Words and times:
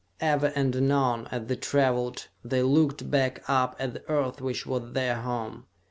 Ever 0.19 0.51
and 0.55 0.75
anon, 0.75 1.27
as 1.29 1.45
they 1.45 1.55
traveled 1.55 2.25
they 2.43 2.63
looked 2.63 3.11
back 3.11 3.43
up 3.47 3.75
at 3.77 3.93
the 3.93 4.09
Earth 4.09 4.41
which 4.41 4.65
was 4.65 4.93
their 4.93 5.17
home. 5.17 5.67